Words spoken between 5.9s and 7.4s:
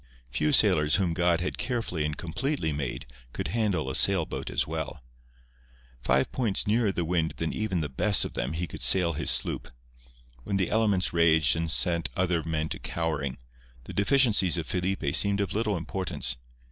Five points nearer the wind